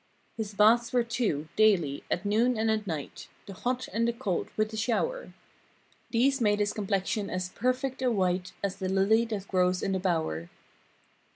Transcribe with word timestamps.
His 0.35 0.55
baths 0.55 0.91
were 0.91 1.03
two, 1.03 1.47
daily, 1.55 2.03
at 2.09 2.25
noon 2.25 2.57
and 2.57 2.71
at 2.71 2.87
night. 2.87 3.27
The 3.45 3.53
hot, 3.53 3.87
and 3.93 4.07
the 4.07 4.13
cold, 4.13 4.47
with 4.57 4.71
the 4.71 4.75
shower. 4.77 5.31
These 6.09 6.41
made 6.41 6.57
his 6.59 6.73
complexion 6.73 7.29
as 7.29 7.49
perfect 7.49 8.01
a 8.01 8.09
white 8.11 8.51
As 8.63 8.77
the 8.77 8.89
lily 8.89 9.25
that 9.25 9.47
grows 9.47 9.83
in 9.83 9.91
the 9.91 9.99
bower. 9.99 10.49